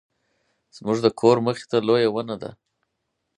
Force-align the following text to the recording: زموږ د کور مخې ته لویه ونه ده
زموږ 0.75 0.97
د 1.01 1.07
کور 1.19 1.37
مخې 1.45 1.65
ته 1.71 1.77
لویه 1.87 2.09
ونه 2.11 2.35
ده 2.41 2.51